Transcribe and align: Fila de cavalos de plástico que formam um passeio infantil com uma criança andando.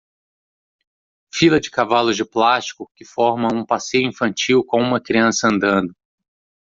Fila 1.31 1.59
de 1.59 1.69
cavalos 1.69 2.15
de 2.17 2.25
plástico 2.25 2.89
que 2.95 3.05
formam 3.05 3.51
um 3.55 3.63
passeio 3.63 4.07
infantil 4.09 4.63
com 4.63 4.81
uma 4.81 4.99
criança 4.99 5.47
andando. 5.47 5.93